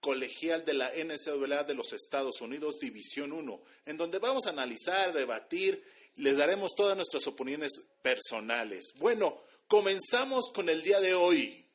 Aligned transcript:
colegial 0.00 0.64
de 0.64 0.74
la 0.74 0.90
NCAA 0.90 1.64
de 1.64 1.74
los 1.74 1.92
Estados 1.92 2.40
Unidos, 2.40 2.78
División 2.80 3.32
1, 3.32 3.62
en 3.86 3.96
donde 3.96 4.18
vamos 4.18 4.46
a 4.46 4.50
analizar, 4.50 5.12
debatir, 5.12 5.82
les 6.16 6.36
daremos 6.36 6.72
todas 6.76 6.96
nuestras 6.96 7.26
opiniones 7.26 7.72
personales. 8.02 8.94
Bueno, 8.96 9.40
comenzamos 9.66 10.50
con 10.52 10.68
el 10.68 10.82
día 10.82 11.00
de 11.00 11.14
hoy. 11.14 11.67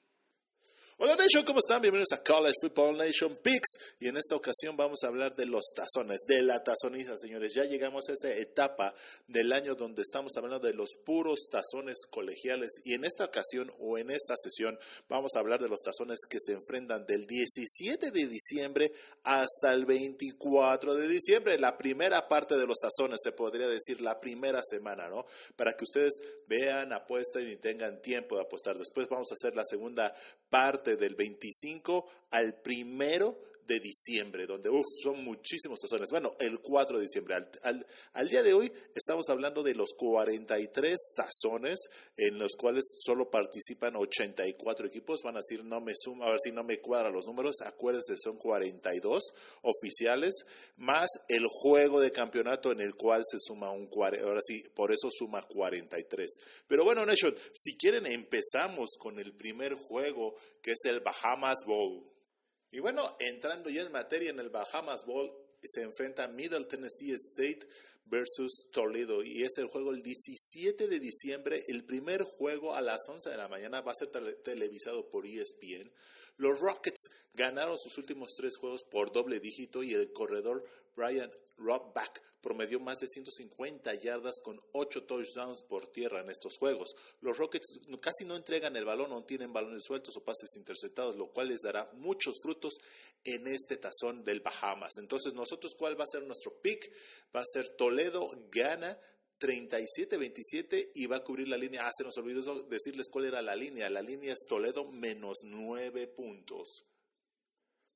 Hola 1.00 1.16
Nation, 1.16 1.44
¿cómo 1.44 1.58
están? 1.58 1.82
Bienvenidos 1.82 2.12
a 2.14 2.22
College 2.22 2.54
Football 2.62 2.98
Nation 2.98 3.36
Picks 3.42 3.96
y 4.00 4.10
en 4.10 4.16
esta 4.16 4.36
ocasión 4.36 4.78
vamos 4.78 5.04
a 5.04 5.08
hablar 5.08 5.36
de 5.36 5.48
los 5.48 5.74
tazones, 5.76 6.20
de 6.28 6.44
la 6.44 6.64
tazoniza, 6.64 7.18
señores. 7.18 7.54
Ya 7.56 7.66
llegamos 7.66 8.08
a 8.08 8.14
esa 8.14 8.32
etapa 8.32 8.94
del 9.28 9.52
año 9.54 9.74
donde 9.74 10.04
estamos 10.04 10.38
hablando 10.38 10.60
de 10.60 10.76
los 10.76 10.92
puros 11.04 11.50
tazones 11.50 12.06
colegiales 12.06 12.80
y 12.84 12.94
en 12.94 13.06
esta 13.06 13.26
ocasión 13.26 13.74
o 13.80 13.98
en 13.98 14.12
esta 14.12 14.36
sesión 14.38 14.78
vamos 15.10 15.32
a 15.36 15.40
hablar 15.40 15.60
de 15.60 15.68
los 15.68 15.82
tazones 15.82 16.20
que 16.30 16.38
se 16.40 16.54
enfrentan 16.54 17.08
del 17.08 17.26
17 17.26 18.12
de 18.12 18.28
diciembre 18.28 18.92
hasta 19.24 19.74
el 19.74 19.88
24 19.88 20.94
de 20.94 21.08
diciembre, 21.08 21.58
la 21.58 21.76
primera 21.76 22.28
parte 22.28 22.56
de 22.56 22.68
los 22.68 22.78
tazones, 22.78 23.20
se 23.24 23.32
podría 23.32 23.68
decir 23.68 24.00
la 24.00 24.20
primera 24.20 24.62
semana, 24.64 25.10
¿no? 25.10 25.26
Para 25.56 25.74
que 25.74 25.86
ustedes 25.86 26.22
vean, 26.48 26.94
apuesten 26.94 27.50
y 27.50 27.56
tengan 27.56 28.00
tiempo 28.00 28.36
de 28.36 28.44
apostar. 28.44 28.78
Después 28.78 29.10
vamos 29.10 29.32
a 29.32 29.34
hacer 29.34 29.56
la 29.56 29.64
segunda 29.64 30.14
parte 30.54 30.98
del 30.98 31.16
25 31.16 32.06
al 32.30 32.54
primero 32.62 33.40
de 33.68 33.80
diciembre, 33.80 34.46
donde 34.46 34.70
uf, 34.70 34.86
son 35.02 35.24
muchísimos 35.24 35.80
tazones. 35.80 36.10
Bueno, 36.10 36.36
el 36.40 36.60
4 36.60 36.98
de 36.98 37.04
diciembre. 37.04 37.36
Al, 37.36 37.86
al, 38.14 38.30
día 38.30 38.44
de 38.44 38.54
hoy 38.54 38.72
estamos 38.96 39.30
hablando 39.30 39.64
de 39.64 39.76
los 39.76 39.94
43 39.94 40.98
tazones 41.16 41.80
en 42.18 42.40
los 42.40 42.54
cuales 42.56 42.84
solo 43.04 43.30
participan 43.30 43.96
84 43.96 44.88
equipos. 44.88 45.22
Van 45.24 45.36
a 45.36 45.40
decir, 45.40 45.64
no 45.64 45.82
me 45.82 45.94
suma, 45.96 46.26
a 46.26 46.30
ver 46.30 46.40
si 46.40 46.52
no 46.52 46.64
me 46.64 46.80
cuadran 46.80 47.14
los 47.14 47.28
números. 47.28 47.62
Acuérdense, 47.66 48.18
son 48.18 48.38
42 48.38 49.24
oficiales, 49.62 50.34
más 50.78 51.10
el 51.28 51.46
juego 51.48 52.00
de 52.00 52.12
campeonato 52.12 52.72
en 52.72 52.82
el 52.82 52.96
cual 52.96 53.24
se 53.26 53.38
suma 53.40 53.72
un 53.72 53.88
40. 53.88 54.28
Ahora 54.28 54.42
sí, 54.44 54.64
por 54.76 54.92
eso 54.92 55.10
suma 55.12 55.46
43. 55.48 56.38
Pero 56.68 56.84
bueno, 56.84 57.06
Nation, 57.06 57.36
si 57.54 57.76
quieren 57.78 58.06
empezamos 58.06 58.92
con 58.98 59.20
el 59.20 59.34
primer 59.34 59.74
juego, 59.76 60.36
que 60.62 60.72
es 60.72 60.86
el 60.86 61.00
Bahamas 61.00 61.58
Bowl. 61.66 62.04
Y 62.74 62.80
bueno, 62.80 63.16
entrando 63.20 63.70
ya 63.70 63.84
en 63.84 63.92
materia 63.92 64.32
en 64.32 64.40
el 64.40 64.50
Bahamas 64.50 65.06
Bowl, 65.06 65.32
se 65.62 65.84
enfrenta 65.84 66.28
Middle 66.28 66.66
Tennessee 66.66 67.14
State 67.14 67.60
versus 68.06 68.68
Toledo 68.72 69.24
y 69.24 69.44
es 69.44 69.60
el 69.60 69.68
juego 69.68 69.92
el 69.92 70.02
17 70.02 70.88
de 70.88 71.00
diciembre, 71.00 71.64
el 71.68 71.86
primer 71.86 72.24
juego 72.24 72.74
a 72.76 72.82
las 72.82 73.08
11 73.08 73.30
de 73.30 73.38
la 73.38 73.48
mañana 73.48 73.82
va 73.82 73.92
a 73.92 73.96
ser 73.96 74.10
televisado 74.44 75.08
por 75.08 75.28
ESPN. 75.28 75.92
Los 76.38 76.62
Rockets 76.62 77.12
ganaron 77.36 77.78
sus 77.78 77.96
últimos 78.00 78.32
tres 78.36 78.58
juegos 78.58 78.84
por 78.86 79.12
doble 79.12 79.40
dígito 79.40 79.84
y 79.84 79.94
el 79.94 80.12
corredor 80.12 80.66
Brian 80.96 81.32
Rockback 81.58 82.22
promedió 82.44 82.80
más 82.80 83.00
de 83.00 83.08
150 83.08 83.94
yardas 83.96 84.42
con 84.44 84.60
8 84.74 85.06
touchdowns 85.06 85.64
por 85.64 85.88
tierra 85.88 86.20
en 86.20 86.30
estos 86.30 86.58
juegos. 86.58 86.94
Los 87.22 87.38
Rockets 87.38 87.80
casi 88.02 88.26
no 88.26 88.36
entregan 88.36 88.76
el 88.76 88.86
balón, 88.86 89.10
no 89.10 89.24
tienen 89.24 89.54
balones 89.54 89.84
sueltos 89.86 90.18
o 90.18 90.24
pases 90.24 90.56
interceptados, 90.58 91.16
lo 91.16 91.32
cual 91.32 91.48
les 91.48 91.62
dará 91.62 91.90
muchos 91.94 92.36
frutos 92.44 92.74
en 93.24 93.48
este 93.48 93.78
tazón 93.78 94.26
del 94.26 94.42
Bahamas. 94.42 94.98
Entonces, 94.98 95.34
nosotros, 95.34 95.74
¿cuál 95.78 95.98
va 95.98 96.04
a 96.04 96.08
ser 96.12 96.24
nuestro 96.24 96.60
pick? 96.62 96.92
Va 97.34 97.40
a 97.40 97.46
ser 97.46 97.70
Toledo 97.78 98.30
gana 98.52 99.00
37-27 99.40 100.92
y 100.96 101.06
va 101.06 101.18
a 101.18 101.24
cubrir 101.24 101.48
la 101.48 101.58
línea. 101.58 101.88
Ah, 101.88 101.92
se 101.98 102.04
nos 102.04 102.18
olvidó 102.18 102.64
decirles 102.64 103.10
cuál 103.10 103.26
era 103.26 103.42
la 103.42 103.56
línea. 103.56 103.90
La 103.90 104.02
línea 104.02 104.34
es 104.34 104.46
Toledo 104.48 104.86
menos 104.92 105.40
9 105.44 106.08
puntos. 106.08 106.86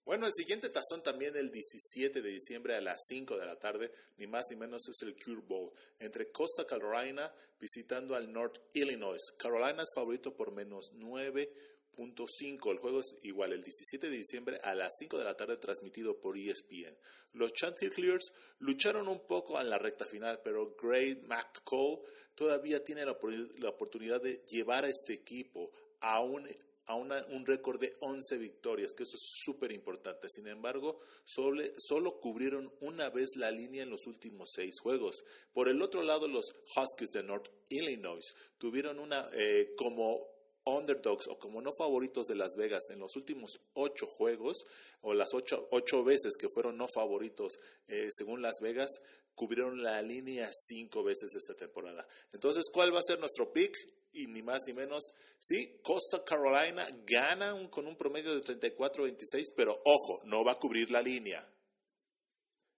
Bueno, 0.07 0.25
el 0.25 0.34
siguiente 0.34 0.69
tazón 0.69 1.03
también 1.03 1.35
el 1.35 1.51
17 1.51 2.22
de 2.22 2.29
diciembre 2.29 2.75
a 2.75 2.79
las 2.79 3.01
5 3.09 3.35
de 3.35 3.45
la 3.45 3.59
tarde, 3.59 3.91
ni 4.16 4.25
más 4.25 4.45
ni 4.50 4.56
menos 4.56 4.88
es 4.88 5.01
el 5.01 5.13
Cure 5.22 5.41
Bowl, 5.45 5.69
entre 6.00 6.31
Costa 6.31 6.66
Carolina 6.66 7.29
visitando 7.59 8.16
al 8.16 8.31
North 8.31 8.57
Illinois. 8.73 9.22
Carolina 9.38 9.84
es 9.84 9.90
favorito 9.94 10.34
por 10.34 10.53
menos 10.53 10.94
9.5. 10.94 12.72
El 12.72 12.78
juego 12.78 13.01
es 13.01 13.18
igual, 13.23 13.51
el 13.51 13.62
17 13.62 14.09
de 14.09 14.16
diciembre 14.16 14.62
a 14.63 14.75
las 14.75 14.95
5 14.97 15.18
de 15.18 15.25
la 15.25 15.35
tarde 15.35 15.57
transmitido 15.57 16.18
por 16.22 16.38
ESPN. 16.38 16.97
Los 17.34 17.51
Chanticleers 17.51 18.31
lucharon 18.59 19.09
un 19.09 19.28
poco 19.28 19.59
en 19.59 19.69
la 19.69 19.78
recta 19.78 20.06
final, 20.06 20.39
pero 20.41 20.74
Gray 20.81 21.22
McCall 21.28 22.00
todavía 22.34 22.81
tiene 22.81 23.03
la, 23.03 23.18
la 23.57 23.69
oportunidad 23.69 24.22
de 24.22 24.41
llevar 24.50 24.85
a 24.85 24.89
este 24.89 25.16
equipo 25.16 25.69
a 26.00 26.22
un 26.22 26.47
a 26.88 26.96
un 26.96 27.46
récord 27.46 27.80
de 27.80 27.94
11 28.00 28.38
victorias, 28.38 28.94
que 28.94 29.03
eso 29.03 29.18
es 29.18 29.42
súper 29.44 29.74
importante. 29.74 30.30
Sin 30.30 30.48
embargo, 30.48 31.02
solo, 31.25 31.62
solo, 31.78 32.20
cubrieron 32.20 32.74
una 32.80 33.09
vez 33.09 33.36
la 33.36 33.52
línea 33.52 33.84
en 33.84 33.90
los 33.90 34.08
últimos 34.08 34.52
seis 34.53 34.80
juegos. 34.81 35.24
Por 35.53 35.68
el 35.68 35.81
otro 35.81 36.02
lado, 36.02 36.28
los 36.28 36.46
Huskies 36.75 37.12
de 37.12 37.24
North 37.24 37.50
Illinois 37.70 38.24
tuvieron 38.58 39.00
una 39.00 39.30
eh, 39.34 39.74
como 39.75 40.38
underdogs 40.68 41.28
o 41.28 41.38
como 41.38 41.62
no 41.62 41.72
favoritos 41.78 42.28
de 42.28 42.36
Las 42.36 42.56
Vegas 42.58 42.90
en 42.90 43.00
los 43.00 43.16
últimos 43.16 43.59
ocho 43.74 44.06
juegos 44.06 44.64
o 45.02 45.14
las 45.14 45.34
ocho, 45.34 45.68
ocho 45.72 46.04
veces 46.04 46.36
que 46.38 46.50
fueron 46.50 46.78
no 46.78 46.88
favoritos 46.94 47.58
eh, 47.88 48.09
según 48.12 48.42
Las 48.42 48.59
Vegas, 48.62 48.90
cubrieron 49.34 49.84
la 49.84 50.02
línea 50.02 50.50
cinco 50.52 51.04
veces 51.04 51.36
esta 51.36 51.54
temporada. 51.54 52.08
Entonces, 52.34 52.66
¿cuál 52.72 52.94
va 52.94 53.00
a 53.00 53.04
ser 53.04 53.19
nuestro 53.19 53.54
pick? 53.54 53.75
Y 54.17 54.28
ni 54.28 54.41
más 54.41 54.63
ni 54.66 54.73
menos, 54.73 55.13
sí, 55.39 55.79
Costa 55.83 56.23
Carolina 56.23 56.88
gana 57.05 57.55
con 57.69 57.88
un 57.88 57.95
promedio 57.95 58.33
de 58.33 58.41
34-26, 58.41 59.53
pero 59.55 59.75
ojo, 59.85 60.22
no 60.25 60.44
va 60.44 60.53
a 60.53 60.59
cubrir 60.59 60.89
la 60.89 61.01
línea. 61.01 61.47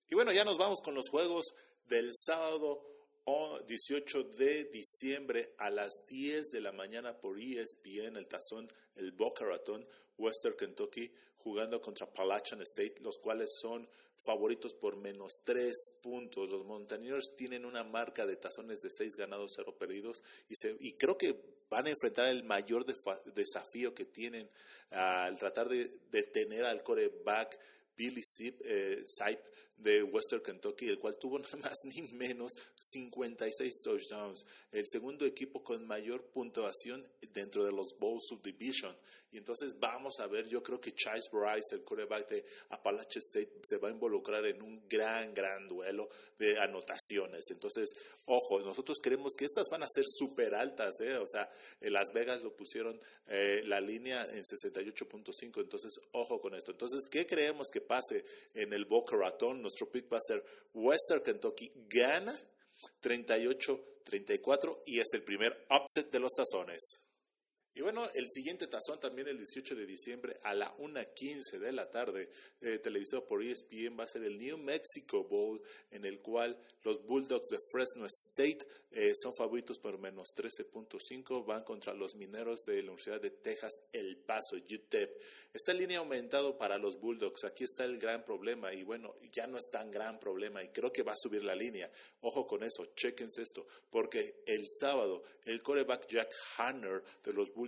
Y 0.10 0.16
bueno, 0.16 0.32
ya 0.32 0.44
nos 0.44 0.58
vamos 0.58 0.82
con 0.82 0.96
los 0.96 1.10
juegos 1.10 1.54
del 1.86 2.12
sábado 2.14 2.90
18 3.68 4.24
de 4.24 4.66
diciembre 4.66 5.54
a 5.60 5.70
las 5.70 6.06
10 6.08 6.50
de 6.50 6.62
la 6.62 6.72
mañana 6.72 7.20
por 7.20 7.40
ESPN, 7.40 8.18
el 8.18 8.28
tazón, 8.28 8.68
el 8.96 9.12
Boca 9.12 9.46
Raton, 9.46 9.86
Western 10.18 10.56
Kentucky, 10.58 11.12
jugando 11.38 11.80
contra 11.80 12.08
Appalachian 12.08 12.62
State, 12.64 12.96
los 13.02 13.20
cuales 13.20 13.52
son 13.62 13.88
favoritos 14.26 14.74
por 14.74 15.02
menos 15.02 15.42
tres 15.44 15.94
puntos. 16.02 16.50
Los 16.50 16.66
Mountaineers 16.66 17.34
tienen 17.36 17.66
una 17.66 17.84
marca 17.84 18.26
de 18.26 18.36
tazones 18.36 18.80
de 18.82 18.90
seis 18.90 19.16
ganados, 19.16 19.54
cero 19.56 19.76
perdidos, 19.78 20.24
y, 20.48 20.56
y 20.88 20.94
creo 20.94 21.18
que 21.18 21.60
van 21.70 21.88
a 21.88 21.92
enfrentar 21.92 22.28
el 22.30 22.44
mayor 22.44 22.86
desafío 23.34 23.94
que 23.94 24.06
tienen 24.06 24.50
al 24.92 25.38
tratar 25.38 25.70
de 25.70 25.90
detener 26.10 26.66
al 26.66 26.84
coreback 26.84 27.60
Billy 27.96 28.24
Sip, 28.24 28.62
eh, 28.64 29.04
de 29.80 30.04
Western 30.04 30.42
Kentucky, 30.42 30.88
el 30.88 31.00
cual 31.00 31.18
tuvo 31.18 31.40
nada 31.40 31.58
más 31.58 31.78
ni 31.86 32.02
menos 32.14 32.54
56 32.78 33.82
touchdowns, 33.84 34.46
el 34.72 34.86
segundo 34.88 35.26
equipo 35.26 35.64
con 35.64 35.86
mayor 35.88 36.24
puntuación 36.32 37.08
dentro 37.34 37.64
de 37.66 37.72
los 37.72 37.98
Bowl 37.98 38.20
Subdivision. 38.22 38.96
Y 39.32 39.38
entonces 39.38 39.80
vamos 39.80 40.20
a 40.20 40.28
ver, 40.28 40.48
yo 40.48 40.64
creo 40.64 40.82
que 40.82 40.94
Chase 40.94 41.30
Bryce, 41.32 41.76
el 41.76 41.84
quarterback 41.84 42.28
de 42.30 42.46
Appalachian 42.70 43.22
State, 43.22 43.60
se 43.62 43.78
va 43.78 43.90
a 43.90 43.92
involucrar 43.92 44.44
en 44.48 44.62
un 44.64 44.88
gran, 44.90 45.34
gran 45.36 45.68
duelo 45.68 46.10
de 46.40 46.58
anotaciones. 46.58 47.46
Entonces, 47.52 47.92
ojo, 48.26 48.60
nosotros 48.62 48.98
creemos 49.02 49.34
que 49.38 49.46
estas 49.46 49.70
van 49.70 49.84
a 49.84 49.88
ser 49.88 50.06
súper 50.08 50.56
altas, 50.56 51.00
¿eh? 51.02 51.18
o 51.18 51.28
sea, 51.28 51.48
Las 51.82 52.12
Vegas 52.12 52.42
lo 52.42 52.56
pusieron 52.56 53.00
eh, 53.28 53.62
la 53.66 53.80
línea 53.80 54.24
en 54.32 54.44
68.5, 54.44 55.62
entonces, 55.62 56.00
ojo 56.14 56.42
con 56.42 56.56
esto. 56.56 56.72
Entonces, 56.72 57.06
¿qué 57.10 57.28
creemos 57.28 57.70
que 57.70 57.82
pase 57.82 58.26
en 58.56 58.74
el 58.74 58.86
Boca 58.86 59.16
Raton? 59.16 59.62
Nuestro 59.70 59.92
pick 59.92 60.12
va 60.12 60.18
a 60.18 60.22
ser 60.22 60.44
Western 60.74 61.22
Kentucky 61.22 61.72
gana 61.88 62.36
38-34 63.04 64.82
y 64.88 65.00
es 65.00 65.14
el 65.14 65.22
primer 65.22 65.68
upset 65.70 66.12
de 66.12 66.18
los 66.18 66.34
tazones. 66.34 67.09
Y 67.76 67.82
bueno, 67.82 68.10
el 68.16 68.30
siguiente 68.30 68.68
tazón 68.68 69.00
también 69.00 69.28
el 69.28 69.38
18 69.38 69.76
de 69.76 69.86
diciembre 69.86 70.38
a 70.44 70.54
la 70.54 70.76
1.15 70.78 71.60
de 71.60 71.72
la 71.72 71.90
tarde, 71.90 72.30
eh, 72.62 72.80
televisado 72.80 73.26
por 73.26 73.44
ESPN, 73.44 73.98
va 73.98 74.04
a 74.04 74.08
ser 74.08 74.24
el 74.24 74.38
New 74.38 74.58
Mexico 74.58 75.24
Bowl, 75.24 75.62
en 75.92 76.04
el 76.04 76.20
cual 76.20 76.58
los 76.84 77.06
Bulldogs 77.06 77.50
de 77.50 77.60
Fresno 77.72 78.06
State 78.06 78.68
eh, 78.92 79.12
son 79.16 79.34
favoritos 79.36 79.78
por 79.80 79.98
menos 80.00 80.30
13.5, 80.36 81.46
van 81.46 81.64
contra 81.64 81.94
los 81.94 82.16
mineros 82.16 82.62
de 82.66 82.78
la 82.78 82.92
Universidad 82.92 83.22
de 83.22 83.32
Texas, 83.32 83.82
El 83.94 84.18
Paso, 84.18 84.56
UTEP. 84.56 85.22
Esta 85.54 85.74
línea 85.74 86.00
ha 86.00 86.02
aumentado 86.02 86.58
para 86.58 86.78
los 86.78 87.00
Bulldogs, 87.00 87.44
aquí 87.44 87.64
está 87.64 87.86
el 87.86 87.98
gran 87.98 88.26
problema, 88.26 88.74
y 88.74 88.84
bueno, 88.84 89.16
ya 89.32 89.48
no 89.48 89.58
es 89.58 89.70
tan 89.70 89.92
gran 89.92 90.20
problema, 90.20 90.64
y 90.64 90.70
creo 90.70 90.92
que 90.92 91.04
va 91.04 91.14
a 91.14 91.18
subir 91.18 91.44
la 91.44 91.56
línea. 91.56 91.90
Ojo 92.22 92.46
con 92.46 92.64
eso, 92.64 92.86
chequense 92.96 93.42
esto, 93.42 93.66
porque 93.90 94.44
el 94.46 94.66
sábado 94.68 95.24
el 95.46 95.64
coreback 95.64 96.08
Jack 96.08 96.32
Hanner 96.58 97.04
de 97.24 97.34
los 97.34 97.52
Bulldogs 97.54 97.59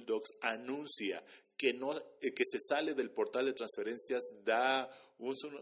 anuncia 0.41 1.23
que, 1.57 1.73
no, 1.73 1.95
eh, 1.95 2.33
que 2.33 2.43
se 2.43 2.59
sale 2.59 2.93
del 2.93 3.11
portal 3.11 3.45
de 3.45 3.53
transferencias, 3.53 4.23
da 4.43 4.89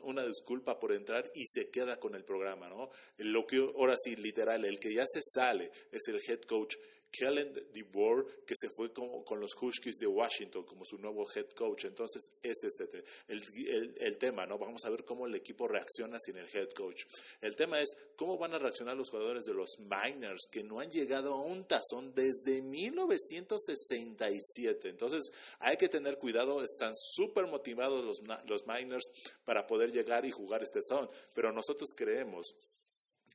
una 0.03 0.25
disculpa 0.25 0.79
por 0.79 0.93
entrar 0.93 1.29
y 1.35 1.45
se 1.45 1.69
queda 1.69 1.99
con 1.99 2.15
el 2.15 2.23
programa, 2.23 2.69
¿no? 2.69 2.89
Lo 3.17 3.45
que 3.45 3.57
ahora 3.57 3.95
sí, 4.01 4.15
literal, 4.15 4.63
el 4.63 4.79
que 4.79 4.93
ya 4.93 5.05
se 5.05 5.19
sale 5.21 5.69
es 5.91 6.07
el 6.07 6.21
head 6.25 6.41
coach 6.43 6.77
Kellen 7.11 7.53
DeBoer, 7.73 8.45
que 8.45 8.53
se 8.55 8.69
fue 8.69 8.93
con, 8.93 9.23
con, 9.23 9.39
los 9.39 9.55
Huskies 9.59 9.97
de 9.97 10.05
Washington 10.07 10.63
como 10.63 10.85
su 10.85 10.97
nuevo 10.97 11.25
head 11.35 11.49
coach. 11.49 11.85
Entonces, 11.85 12.31
es 12.41 12.63
este 12.63 13.03
el, 13.27 13.95
el, 13.97 14.17
tema, 14.17 14.45
¿no? 14.45 14.57
Vamos 14.57 14.85
a 14.85 14.89
ver 14.89 15.03
cómo 15.05 15.27
el 15.27 15.35
equipo 15.35 15.67
reacciona 15.67 16.17
sin 16.19 16.37
el 16.37 16.47
head 16.53 16.69
coach. 16.71 17.03
El 17.41 17.55
tema 17.55 17.79
es 17.81 17.95
cómo 18.15 18.37
van 18.37 18.53
a 18.53 18.59
reaccionar 18.59 18.97
los 18.97 19.09
jugadores 19.09 19.45
de 19.45 19.53
los 19.53 19.79
Miners, 19.79 20.47
que 20.51 20.63
no 20.63 20.79
han 20.79 20.91
llegado 20.91 21.33
a 21.33 21.41
un 21.41 21.65
tazón 21.65 22.13
desde 22.13 22.61
1967. 22.61 24.89
Entonces, 24.89 25.31
hay 25.59 25.77
que 25.77 25.87
tener 25.89 26.17
cuidado, 26.17 26.63
están 26.63 26.93
súper 26.95 27.47
motivados 27.47 28.03
los, 28.03 28.21
los 28.47 28.67
Miners 28.67 29.09
para 29.45 29.67
poder 29.67 29.91
llegar 29.91 30.25
y 30.25 30.31
jugar 30.31 30.63
este 30.63 30.79
tazón. 30.79 31.09
Pero 31.33 31.51
nosotros 31.51 31.89
creemos 31.95 32.55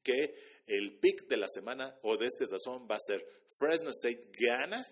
que 0.05 0.37
el 0.67 0.99
pick 0.99 1.27
de 1.27 1.37
la 1.37 1.49
semana 1.49 1.99
o 2.03 2.17
de 2.17 2.27
este 2.27 2.47
tazón 2.47 2.87
va 2.89 2.97
a 2.97 3.01
ser 3.01 3.27
Fresno 3.59 3.91
State 3.91 4.31
gana 4.39 4.85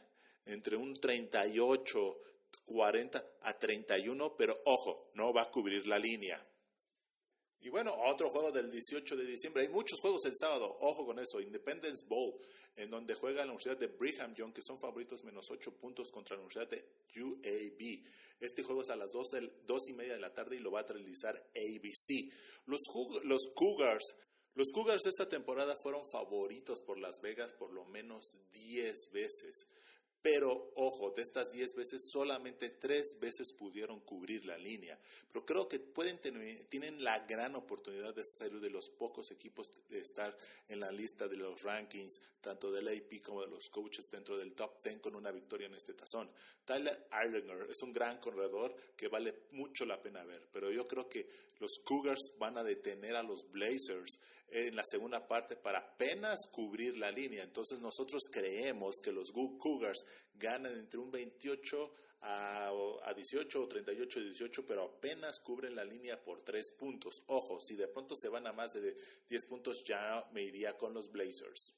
entre 0.47 0.77
un 0.77 0.95
38, 0.95 2.21
40 2.65 3.25
a 3.43 3.59
31, 3.59 4.37
pero 4.37 4.61
ojo, 4.65 5.11
no 5.15 5.33
va 5.33 5.43
a 5.43 5.51
cubrir 5.51 5.87
la 5.87 5.99
línea. 5.99 6.43
Y 7.61 7.69
bueno, 7.69 7.95
otro 8.07 8.29
juego 8.31 8.51
del 8.51 8.73
18 8.73 9.17
de 9.17 9.25
diciembre. 9.25 9.63
Hay 9.63 9.69
muchos 9.69 10.01
juegos 10.01 10.25
el 10.25 10.35
sábado, 10.35 10.77
ojo 10.81 11.07
con 11.07 11.21
eso. 11.21 11.41
Independence 11.41 12.05
Bowl, 12.09 12.35
en 12.75 12.91
donde 12.91 13.15
juega 13.15 13.45
la 13.45 13.53
Universidad 13.53 13.79
de 13.79 13.87
Brigham 13.87 14.35
Young, 14.35 14.53
que 14.53 14.63
son 14.63 14.81
favoritos 14.81 15.23
menos 15.23 15.47
8 15.49 15.77
puntos 15.77 16.11
contra 16.11 16.37
la 16.37 16.43
Universidad 16.43 16.69
de 16.69 16.85
UAB. 17.23 18.03
Este 18.41 18.65
juego 18.65 18.83
es 18.83 18.91
a 18.91 18.97
las 18.97 19.13
2, 19.13 19.31
del, 19.31 19.53
y 19.89 19.93
media 19.93 20.15
de 20.15 20.21
la 20.21 20.35
tarde 20.35 20.57
y 20.57 20.59
lo 20.59 20.73
va 20.73 20.81
a 20.81 20.87
realizar 20.87 21.37
ABC. 21.37 22.33
Los, 22.67 22.81
los 23.23 23.43
Cougars 23.55 24.17
los 24.55 24.71
Cougars 24.73 25.07
esta 25.07 25.29
temporada 25.29 25.77
fueron 25.83 26.03
favoritos 26.11 26.81
por 26.83 26.99
Las 26.99 27.21
Vegas 27.21 27.53
por 27.55 27.73
lo 27.73 27.85
menos 27.87 28.35
10 28.53 29.11
veces. 29.13 29.67
Pero, 30.23 30.71
ojo, 30.77 31.11
de 31.11 31.23
estas 31.23 31.51
10 31.51 31.75
veces, 31.75 32.09
solamente 32.13 32.71
3 32.71 33.19
veces 33.21 33.53
pudieron 33.59 33.99
cubrir 34.01 34.45
la 34.45 34.57
línea. 34.57 34.97
Pero 35.33 35.45
creo 35.45 35.69
que 35.69 35.81
pueden 35.81 36.19
tener, 36.19 36.65
tienen 36.69 37.03
la 37.03 37.19
gran 37.27 37.57
oportunidad 37.57 38.15
de 38.15 38.23
ser 38.25 38.53
de 38.61 38.71
los 38.71 38.89
pocos 38.89 39.33
equipos 39.33 39.67
de 39.89 39.99
estar 39.99 40.37
en 40.69 40.79
la 40.79 40.93
lista 40.93 41.27
de 41.27 41.37
los 41.37 41.61
rankings, 41.63 42.21
tanto 42.41 42.71
del 42.71 42.87
AP 42.87 43.21
como 43.21 43.43
de 43.43 43.49
los 43.49 43.69
coaches 43.69 44.07
dentro 44.13 44.39
del 44.39 44.55
top 44.55 44.81
10 44.85 45.01
con 45.01 45.17
una 45.17 45.33
victoria 45.33 45.67
en 45.67 45.75
este 45.75 45.93
tazón. 45.93 46.31
Tyler 46.65 47.09
Eilinger 47.11 47.69
es 47.69 47.83
un 47.83 47.93
gran 47.93 48.19
corredor 48.19 48.77
que 48.95 49.09
vale 49.09 49.47
mucho 49.51 49.85
la 49.85 50.01
pena 50.01 50.23
ver. 50.23 50.47
Pero 50.53 50.71
yo 50.71 50.87
creo 50.87 51.09
que 51.09 51.27
los 51.59 51.81
Cougars 51.85 52.33
van 52.39 52.59
a 52.59 52.63
detener 52.63 53.17
a 53.17 53.25
los 53.25 53.51
Blazers 53.51 54.21
en 54.53 54.77
la 54.77 54.85
segunda 54.85 55.27
parte 55.27 55.57
para 55.57 55.79
apenas 55.79 56.47
cubrir 56.51 56.99
la 56.99 57.11
línea. 57.11 57.43
Entonces 57.43 57.81
nosotros 57.81 58.23
creemos 58.31 59.01
que 59.03 59.11
los 59.11 59.33
Cougars 59.33 60.05
ganan 60.35 60.79
entre 60.79 61.01
un 61.01 61.11
28 61.11 61.95
a, 62.21 63.13
18 63.17 63.63
o 63.63 63.67
38 63.67 64.19
a 64.19 64.23
18, 64.23 64.67
pero 64.67 64.83
apenas 64.83 65.41
cubren 65.41 65.75
la 65.75 65.85
línea 65.85 66.23
por 66.23 66.43
3 66.43 66.73
puntos. 66.73 67.23
Ojo, 67.27 67.59
si 67.61 67.77
de 67.77 67.89
pronto 67.89 68.15
se 68.15 68.29
van 68.29 68.47
a 68.47 68.53
más 68.53 68.73
de 68.75 68.95
10 69.29 69.47
puntos 69.47 69.83
ya 69.85 70.29
me 70.33 70.43
iría 70.43 70.77
con 70.77 70.93
los 70.93 71.11
Blazers. 71.11 71.75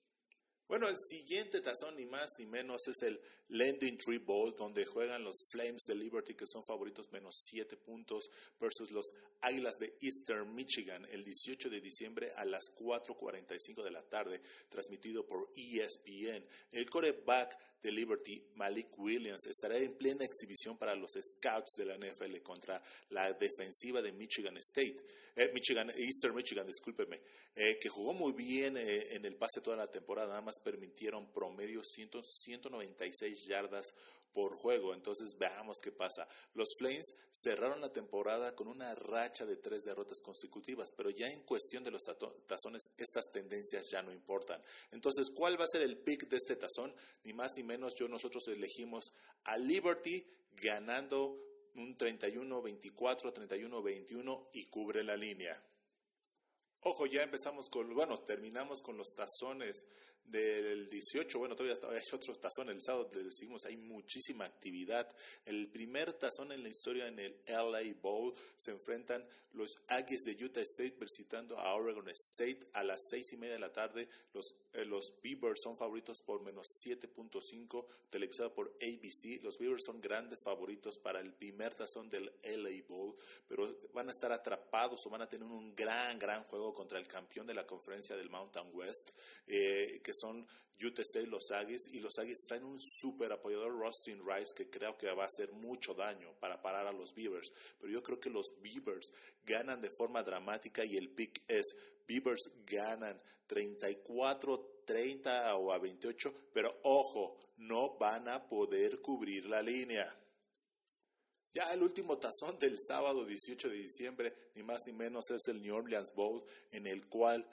Bueno, 0.67 0.89
el 0.89 0.97
siguiente 0.97 1.61
tazón, 1.61 1.97
ni 1.97 2.07
más 2.07 2.31
ni 2.39 2.47
menos, 2.47 2.89
es 2.89 3.03
el 3.03 3.21
Landing 3.49 3.99
Tree 3.99 4.19
Bowl, 4.19 4.55
donde 4.55 4.87
juegan 4.87 5.23
los 5.23 5.37
Flames 5.51 5.85
de 5.87 5.95
Liberty, 5.95 6.35
que 6.35 6.47
son 6.47 6.65
favoritos 6.65 7.13
menos 7.13 7.35
7 7.51 7.77
puntos, 7.77 8.31
versus 8.59 8.91
los 8.91 9.13
Águilas 9.43 9.77
de 9.79 9.95
Eastern 10.01 10.55
Michigan, 10.55 11.07
el 11.11 11.23
18 11.23 11.69
de 11.69 11.81
diciembre 11.83 12.33
a 12.37 12.47
las 12.47 12.65
4.45 12.77 13.85
de 13.85 13.91
la 13.91 14.03
tarde, 14.03 14.41
transmitido 14.71 15.27
por 15.27 15.51
ESPN. 15.55 16.47
El 16.73 16.89
coreback 16.89 17.59
de 17.83 17.93
Liberty, 17.93 18.43
Malik 18.55 18.99
Williams, 18.99 19.47
estará 19.47 19.77
en 19.77 19.95
plena 19.99 20.25
exhibición 20.25 20.79
para 20.79 20.95
los 20.95 21.13
Scouts 21.13 21.75
de 21.77 21.85
la 21.85 21.99
NFL 21.99 22.41
contra 22.43 22.83
la 23.11 23.31
defensiva 23.35 24.01
de 24.01 24.13
Michigan 24.13 24.57
State, 24.57 25.05
eh, 25.37 25.51
Michigan, 25.53 25.91
Eastern 25.91 26.35
Michigan, 26.35 26.67
discúlpeme, 26.67 27.21
eh, 27.55 27.77
que 27.79 27.91
jugó 27.91 28.15
muy 28.15 28.33
bien 28.33 28.79
eh, 28.79 29.15
en 29.15 29.27
el 29.27 29.37
pase 29.37 29.61
toda 29.61 29.77
la 29.77 29.91
temporada, 29.91 30.29
nada 30.29 30.41
más 30.41 30.54
permitieron 30.63 31.33
promedio 31.33 31.83
196 31.83 33.47
yardas 33.47 33.95
por 34.35 34.57
juego. 34.57 34.93
Entonces 34.93 35.37
veamos 35.39 35.79
qué 35.79 35.93
pasa. 35.93 36.27
Los 36.55 36.69
Flames 36.77 37.15
cerraron 37.31 37.81
la 37.81 37.93
temporada 37.93 38.55
con 38.55 38.69
una 38.69 38.95
racha 38.95 39.47
de 39.47 39.57
tres 39.57 39.85
derrotas 39.85 40.21
consecutivas, 40.21 40.91
pero 40.97 41.09
ya 41.11 41.29
en 41.29 41.43
cuestión 41.45 41.85
de 41.85 41.93
los 41.93 42.03
tazones 42.47 42.91
estas 42.99 43.31
tendencias 43.31 43.89
ya 43.91 44.03
no 44.03 44.13
importan. 44.13 44.61
Entonces, 44.91 45.31
¿cuál 45.31 45.59
va 45.59 45.65
a 45.65 45.69
ser 45.69 45.83
el 45.83 45.97
pick 45.99 46.29
de 46.29 46.37
este 46.37 46.57
tazón? 46.57 46.95
Ni 47.23 47.33
más 47.33 47.53
ni 47.57 47.63
menos, 47.63 47.95
yo 47.95 48.09
nosotros 48.09 48.47
elegimos 48.49 49.13
a 49.45 49.57
Liberty 49.57 50.27
ganando 50.53 51.41
un 51.77 51.97
31-24, 51.97 53.33
31-21 53.33 54.49
y 54.53 54.67
cubre 54.67 55.03
la 55.05 55.17
línea. 55.17 55.61
Ojo, 56.81 57.07
ya 57.07 57.23
empezamos 57.23 57.69
con, 57.71 57.95
bueno, 57.95 58.19
terminamos 58.21 58.83
con 58.83 58.99
los 58.99 59.15
tazones 59.15 59.87
del 60.25 60.89
18, 60.89 61.39
bueno, 61.39 61.55
todavía 61.55 61.77
hay 61.91 62.01
otros 62.13 62.41
tazones, 62.41 62.77
el 62.77 62.83
sábado 62.83 63.09
le 63.15 63.25
decimos, 63.25 63.65
hay 63.67 63.77
muchísima 63.77 64.45
actividad. 64.45 65.09
El 65.45 65.69
primer 65.69 66.13
tazón 66.15 66.53
en 66.53 66.63
la 66.63 66.69
historia 66.69 67.09
en 67.09 67.19
el 67.19 67.37
LA 67.47 67.95
Bowl 68.01 68.35
se 68.57 68.73
enfrentan 68.73 69.25
los 69.55 69.77
Aggies 69.89 70.25
de 70.25 70.45
Utah 70.45 70.61
State 70.63 70.97
visitando 71.01 71.57
a 71.59 71.75
Oregon 71.75 72.09
State 72.09 72.69
a 72.73 72.83
las 72.83 73.01
seis 73.09 73.33
y 73.33 73.37
media 73.37 73.55
de 73.55 73.61
la 73.61 73.73
tarde. 73.73 74.09
Los, 74.33 74.55
eh, 74.73 74.85
los 74.85 75.15
Beavers 75.23 75.61
son 75.63 75.77
favoritos 75.77 76.21
por 76.21 76.43
menos 76.43 76.67
7.5, 76.85 77.87
televisado 78.11 78.53
por 78.53 78.75
ABC. 78.83 79.43
Los 79.43 79.59
Beavers 79.59 79.85
son 79.85 80.01
grandes 80.01 80.43
favoritos 80.43 80.99
para 80.99 81.21
el 81.21 81.33
primer 81.33 81.75
tazón 81.75 82.11
del 82.11 82.33
LA 82.43 82.83
Bowl, 82.89 83.15
pero 83.47 83.79
van 83.93 84.09
a 84.09 84.13
estar 84.13 84.33
atrapados 84.33 85.07
o 85.07 85.11
van 85.11 85.23
a 85.23 85.29
tener 85.29 85.47
un 85.47 85.75
gran, 85.75 86.19
gran 86.19 86.43
juego 86.45 86.75
contra 86.75 86.99
el 86.99 87.07
campeón 87.07 87.47
de 87.47 87.55
la 87.55 87.67
conferencia 87.67 88.17
del 88.17 88.31
Mountain 88.31 88.71
West, 88.73 89.13
eh, 89.47 90.01
que 90.03 90.13
son 90.19 90.47
Utah 90.81 91.03
State, 91.03 91.27
los 91.27 91.51
Aggies, 91.51 91.89
y 91.93 92.01
los 92.01 92.19
Aggies 92.19 92.45
traen 92.49 92.65
un 92.65 92.81
super 92.81 93.31
apoyador, 93.33 93.73
Rustin 93.73 94.21
Rice, 94.27 94.55
que 94.55 94.69
creo 94.69 94.97
que 94.97 95.11
va 95.13 95.25
a 95.25 95.29
hacer 95.29 95.53
mucho 95.53 95.95
daño 95.95 96.35
para 96.41 96.61
parar 96.61 96.87
a 96.87 96.93
los 96.93 97.15
Beavers. 97.15 97.53
Pero 97.79 97.93
yo 97.93 98.03
creo 98.03 98.19
que 98.19 98.31
los 98.31 98.47
Beavers 98.61 99.13
ganan 99.45 99.81
de 99.81 99.91
forma 99.91 100.23
dramática 100.23 100.85
y 100.85 100.97
el 100.97 101.11
pick 101.11 101.43
es 101.49 101.77
Beavers 102.07 102.51
ganan 102.67 103.21
34 103.47 104.75
30 104.85 105.57
o 105.57 105.73
a 105.73 105.79
28, 105.79 106.35
pero 106.53 106.81
ojo, 106.83 107.39
no 107.59 107.97
van 107.99 108.29
a 108.29 108.47
poder 108.47 109.01
cubrir 109.01 109.47
la 109.47 109.63
línea. 109.63 110.15
Ya 111.55 111.73
el 111.73 111.83
último 111.83 112.19
tazón 112.19 112.59
del 112.59 112.77
sábado 112.81 113.25
18 113.25 113.69
de 113.69 113.77
diciembre, 113.77 114.35
ni 114.55 114.63
más 114.63 114.81
ni 114.87 114.93
menos, 114.93 115.31
es 115.31 115.47
el 115.49 115.63
New 115.63 115.75
Orleans 115.75 116.13
Bowl, 116.15 116.45
en 116.73 116.87
el 116.87 117.07
cual 117.07 117.47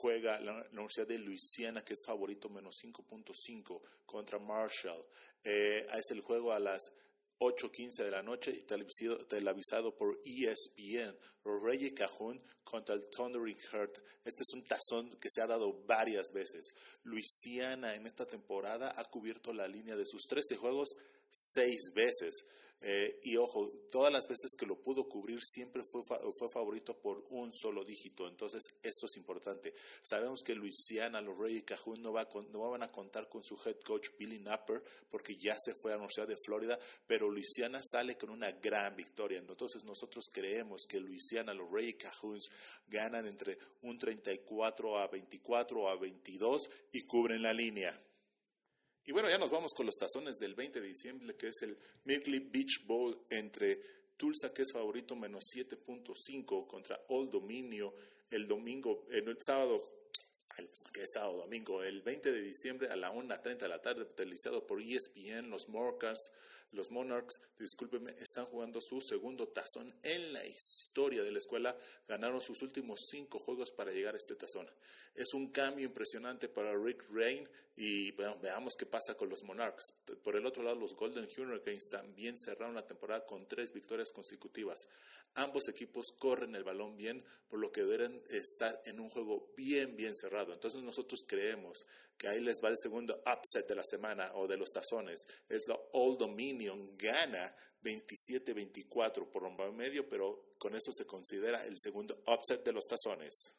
juega 0.00 0.40
la, 0.40 0.66
Universidad 0.72 1.06
de 1.06 1.18
Luisiana, 1.18 1.84
que 1.84 1.92
es 1.92 2.02
favorito 2.04 2.48
menos 2.48 2.76
5.5 2.82 3.80
contra 4.06 4.38
Marshall. 4.38 5.04
Eh, 5.44 5.86
es 5.94 6.10
el 6.10 6.22
juego 6.22 6.52
a 6.52 6.58
las 6.58 6.90
8.15 7.38 8.04
de 8.04 8.10
la 8.10 8.22
noche, 8.22 8.52
televisado, 8.62 9.26
televisado 9.26 9.96
por 9.96 10.20
ESPN. 10.24 11.16
Reyes 11.62 11.92
Cajun 11.92 12.40
contra 12.64 12.94
el 12.94 13.08
Thundering 13.10 13.58
Heart. 13.58 13.98
Este 14.24 14.42
es 14.42 14.54
un 14.54 14.62
tazón 14.64 15.10
que 15.18 15.30
se 15.30 15.42
ha 15.42 15.46
dado 15.46 15.82
varias 15.86 16.32
veces. 16.32 16.74
Luisiana 17.04 17.94
en 17.94 18.06
esta 18.06 18.26
temporada 18.26 18.92
ha 18.96 19.04
cubierto 19.04 19.52
la 19.52 19.68
línea 19.68 19.96
de 19.96 20.06
sus 20.06 20.22
13 20.22 20.56
juegos 20.56 20.96
seis 21.30 21.92
veces. 21.94 22.44
Eh, 22.82 23.20
y 23.24 23.36
ojo, 23.36 23.70
todas 23.90 24.10
las 24.10 24.26
veces 24.26 24.52
que 24.58 24.64
lo 24.64 24.82
pudo 24.82 25.06
cubrir 25.06 25.42
siempre 25.42 25.82
fue, 25.84 26.00
fue 26.02 26.48
favorito 26.48 26.98
por 26.98 27.26
un 27.28 27.52
solo 27.52 27.84
dígito. 27.84 28.26
Entonces, 28.26 28.62
esto 28.82 29.04
es 29.04 29.16
importante. 29.18 29.74
Sabemos 30.02 30.40
que 30.42 30.54
Luisiana, 30.54 31.20
los 31.20 31.36
Reyes 31.36 31.64
Cajun 31.64 32.02
no, 32.02 32.12
va 32.12 32.26
no 32.50 32.70
van 32.70 32.82
a 32.82 32.90
contar 32.90 33.28
con 33.28 33.42
su 33.44 33.58
head 33.66 33.76
coach 33.84 34.08
Billy 34.18 34.38
Napper 34.38 34.82
porque 35.10 35.36
ya 35.36 35.56
se 35.58 35.74
fue 35.74 35.92
a 35.92 35.96
la 35.96 35.98
Universidad 35.98 36.28
de 36.28 36.36
Florida, 36.42 36.78
pero 37.06 37.28
Luisiana 37.28 37.82
sale 37.82 38.16
con 38.16 38.30
una 38.30 38.50
gran 38.52 38.96
victoria. 38.96 39.38
Entonces, 39.38 39.84
nosotros 39.84 40.30
creemos 40.32 40.86
que 40.88 41.00
Luisiana, 41.00 41.52
los 41.52 41.70
Reyes 41.70 41.96
Cajuns 41.96 42.48
ganan 42.86 43.26
entre 43.26 43.58
un 43.82 43.98
34 43.98 44.98
a 44.98 45.06
24 45.08 45.88
a 45.88 45.96
22 45.96 46.70
y 46.92 47.02
cubren 47.02 47.42
la 47.42 47.52
línea. 47.52 48.00
Y 49.06 49.12
bueno, 49.12 49.28
ya 49.28 49.38
nos 49.38 49.50
vamos 49.50 49.72
con 49.72 49.86
los 49.86 49.96
tazones 49.96 50.38
del 50.38 50.54
20 50.54 50.80
de 50.80 50.86
diciembre, 50.86 51.36
que 51.36 51.48
es 51.48 51.62
el 51.62 51.76
Merkley 52.04 52.38
Beach 52.38 52.84
Bowl 52.86 53.22
entre 53.30 53.80
Tulsa, 54.16 54.52
que 54.52 54.62
es 54.62 54.72
favorito, 54.72 55.16
menos 55.16 55.44
7.5 55.54 56.66
contra 56.66 57.00
Old 57.08 57.30
Dominio 57.30 57.94
el 58.30 58.46
domingo, 58.46 59.06
en 59.10 59.28
el 59.28 59.38
sábado 59.40 59.84
que 60.92 61.02
es 61.02 61.12
sábado 61.14 61.38
domingo, 61.38 61.82
el 61.82 62.02
20 62.02 62.32
de 62.32 62.42
diciembre 62.42 62.88
a 62.88 62.96
la 62.96 63.12
1.30 63.12 63.56
de 63.56 63.68
la 63.68 63.80
tarde, 63.80 64.04
televisado 64.04 64.66
por 64.66 64.82
ESPN, 64.82 65.48
los 65.48 65.68
Monarchs, 65.68 66.32
los 66.72 66.90
Monarchs, 66.90 67.40
discúlpeme, 67.58 68.14
están 68.20 68.46
jugando 68.46 68.80
su 68.80 69.00
segundo 69.00 69.48
tazón 69.48 69.94
en 70.02 70.32
la 70.32 70.44
historia 70.46 71.22
de 71.22 71.32
la 71.32 71.38
escuela, 71.38 71.76
ganaron 72.06 72.40
sus 72.40 72.62
últimos 72.62 73.00
cinco 73.10 73.38
juegos 73.38 73.70
para 73.70 73.92
llegar 73.92 74.14
a 74.14 74.18
este 74.18 74.36
tazón. 74.36 74.70
Es 75.14 75.34
un 75.34 75.50
cambio 75.50 75.86
impresionante 75.86 76.48
para 76.48 76.76
Rick 76.76 77.04
Rain 77.10 77.48
y 77.76 78.12
veamos 78.12 78.74
qué 78.78 78.86
pasa 78.86 79.16
con 79.16 79.28
los 79.28 79.42
Monarchs. 79.42 79.94
Por 80.22 80.36
el 80.36 80.46
otro 80.46 80.62
lado, 80.62 80.76
los 80.78 80.94
Golden 80.94 81.26
Hurricanes 81.26 81.88
también 81.88 82.38
cerraron 82.38 82.74
la 82.74 82.86
temporada 82.86 83.26
con 83.26 83.46
tres 83.48 83.72
victorias 83.72 84.12
consecutivas. 84.12 84.86
Ambos 85.34 85.68
equipos 85.68 86.12
corren 86.18 86.54
el 86.54 86.64
balón 86.64 86.96
bien, 86.96 87.22
por 87.48 87.58
lo 87.58 87.70
que 87.70 87.84
deben 87.84 88.22
estar 88.30 88.80
en 88.84 89.00
un 89.00 89.08
juego 89.10 89.52
bien, 89.56 89.96
bien 89.96 90.14
cerrado. 90.14 90.52
Entonces 90.52 90.82
nosotros 90.82 91.24
creemos 91.26 91.86
que 92.20 92.28
ahí 92.28 92.40
les 92.42 92.60
va 92.62 92.68
el 92.68 92.76
segundo 92.76 93.22
upset 93.24 93.66
de 93.66 93.74
la 93.74 93.82
semana 93.82 94.32
o 94.34 94.46
de 94.46 94.58
los 94.58 94.70
tazones. 94.70 95.24
Es 95.48 95.66
la 95.68 95.80
Old 95.92 96.18
Dominion 96.18 96.94
gana 96.98 97.56
27-24 97.82 99.30
por 99.30 99.44
un 99.44 99.56
medio, 99.74 100.06
pero 100.06 100.52
con 100.58 100.74
eso 100.74 100.92
se 100.92 101.06
considera 101.06 101.64
el 101.64 101.78
segundo 101.78 102.22
upset 102.26 102.62
de 102.62 102.74
los 102.74 102.84
tazones. 102.86 103.56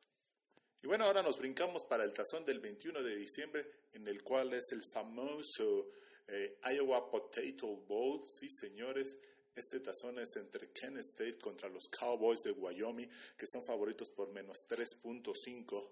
Y 0.84 0.86
bueno, 0.86 1.06
ahora 1.06 1.24
nos 1.24 1.40
brincamos 1.40 1.84
para 1.86 2.04
el 2.04 2.14
tazón 2.14 2.46
del 2.46 2.60
21 2.60 3.02
de 3.02 3.16
diciembre, 3.16 3.66
en 3.94 4.08
el 4.08 4.22
cual 4.22 4.54
es 4.54 4.72
el 4.72 4.84
famoso 4.94 5.90
eh, 6.28 6.60
Iowa 6.72 7.10
Potato 7.10 7.66
Bowl. 7.88 8.22
Sí, 8.28 8.48
señores, 8.48 9.18
este 9.56 9.80
tazón 9.80 10.20
es 10.20 10.36
entre 10.36 10.72
Kent 10.72 10.98
State 11.00 11.40
contra 11.40 11.68
los 11.68 11.88
Cowboys 11.88 12.44
de 12.44 12.52
Wyoming, 12.52 13.10
que 13.36 13.48
son 13.48 13.64
favoritos 13.64 14.12
por 14.12 14.32
menos 14.32 14.60
3.5 14.70 15.90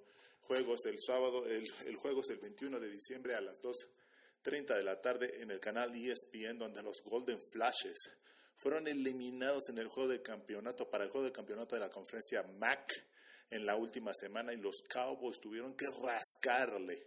juegos 0.49 0.83
el 0.87 0.99
sábado. 0.99 1.45
El, 1.45 1.71
el, 1.85 1.95
juego 1.95 2.21
es 2.21 2.29
el 2.31 2.39
21 2.39 2.79
de 2.79 2.89
diciembre 2.89 3.35
a 3.35 3.41
las 3.41 3.61
2.30 3.61 4.75
de 4.75 4.83
la 4.83 4.99
tarde 4.99 5.41
en 5.41 5.51
el 5.51 5.59
canal 5.59 5.93
ESPN, 5.95 6.57
donde 6.57 6.81
los 6.81 7.03
Golden 7.03 7.39
Flashes 7.39 8.09
fueron 8.55 8.87
eliminados 8.87 9.69
en 9.69 9.77
el 9.77 9.87
juego 9.87 10.09
de 10.09 10.23
campeonato, 10.23 10.89
para 10.89 11.03
el 11.03 11.11
juego 11.11 11.25
de 11.25 11.31
campeonato 11.31 11.75
de 11.75 11.81
la 11.81 11.89
conferencia 11.89 12.41
MAC 12.41 12.91
en 13.51 13.63
la 13.63 13.75
última 13.75 14.11
semana 14.11 14.51
y 14.51 14.57
los 14.57 14.81
Cowboys 14.91 15.39
tuvieron 15.39 15.75
que 15.75 15.85
rascarle 16.01 17.05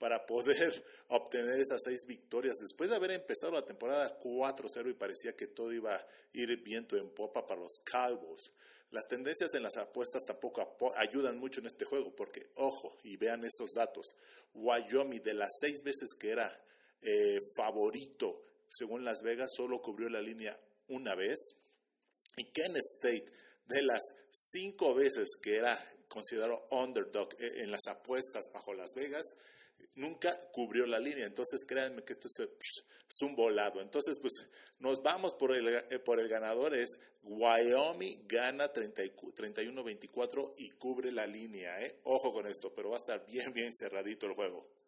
para 0.00 0.26
poder 0.26 0.84
obtener 1.08 1.60
esas 1.60 1.82
seis 1.84 2.04
victorias 2.06 2.56
después 2.58 2.90
de 2.90 2.96
haber 2.96 3.12
empezado 3.12 3.52
la 3.52 3.64
temporada 3.64 4.18
4-0 4.18 4.90
y 4.90 4.94
parecía 4.94 5.36
que 5.36 5.46
todo 5.46 5.72
iba 5.72 5.94
a 5.94 6.06
ir 6.32 6.56
viento 6.62 6.96
en 6.96 7.10
popa 7.10 7.46
para 7.46 7.60
los 7.60 7.78
Cowboys. 7.84 8.50
Las 8.90 9.06
tendencias 9.06 9.50
de 9.52 9.60
las 9.60 9.76
apuestas 9.76 10.24
tampoco 10.24 10.92
ayudan 10.96 11.38
mucho 11.38 11.60
en 11.60 11.66
este 11.66 11.84
juego 11.84 12.12
porque, 12.16 12.50
ojo, 12.56 12.98
y 13.04 13.16
vean 13.16 13.44
estos 13.44 13.70
datos, 13.72 14.16
Wyoming 14.54 15.22
de 15.22 15.34
las 15.34 15.50
seis 15.60 15.82
veces 15.84 16.14
que 16.18 16.30
era 16.30 16.52
eh, 17.02 17.38
favorito 17.54 18.50
según 18.70 19.04
Las 19.04 19.22
Vegas 19.22 19.50
solo 19.54 19.82
cubrió 19.82 20.08
la 20.08 20.20
línea 20.20 20.58
una 20.88 21.14
vez 21.14 21.56
y 22.36 22.44
Kent 22.44 22.76
State 22.76 23.26
de 23.66 23.82
las 23.82 24.00
cinco 24.30 24.94
veces 24.94 25.36
que 25.42 25.56
era 25.56 25.78
considerado 26.08 26.64
underdog 26.70 27.34
eh, 27.38 27.62
en 27.62 27.70
las 27.70 27.86
apuestas 27.88 28.50
bajo 28.52 28.74
Las 28.74 28.94
Vegas, 28.94 29.26
nunca 29.94 30.38
cubrió 30.52 30.86
la 30.86 30.98
línea. 30.98 31.26
Entonces, 31.26 31.64
créanme 31.64 32.02
que 32.02 32.12
esto 32.12 32.28
es, 32.28 33.22
un 33.22 33.34
volado. 33.34 33.80
Entonces, 33.80 34.18
pues 34.20 34.48
nos 34.78 35.02
vamos 35.02 35.34
por 35.34 35.56
el, 35.56 35.68
eh, 35.68 35.98
por 35.98 36.20
el 36.20 36.28
ganador. 36.28 36.74
Es 36.74 36.98
Wyoming 37.22 38.26
gana 38.26 38.72
31-24 38.72 40.54
y 40.58 40.70
cubre 40.70 41.12
la 41.12 41.26
línea. 41.26 41.80
¿eh? 41.80 42.00
Ojo 42.04 42.32
con 42.32 42.46
esto, 42.46 42.72
pero 42.74 42.90
va 42.90 42.96
a 42.96 42.98
estar 42.98 43.26
bien, 43.26 43.52
bien 43.52 43.74
cerradito 43.74 44.26
el 44.26 44.34
juego. 44.34 44.80